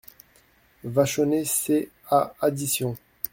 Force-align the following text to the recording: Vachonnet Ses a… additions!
Vachonnet 0.83 1.45
Ses 1.45 1.91
a… 2.09 2.33
additions! 2.41 2.97